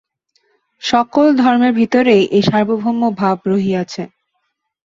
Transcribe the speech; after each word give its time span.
সকল 0.81 1.25
ধর্মের 1.41 1.73
ভিতরেই 1.73 2.23
এই 2.35 2.43
সার্বভৌম 2.49 3.01
ভাব 3.19 3.37
রহিয়াছে। 3.45 4.03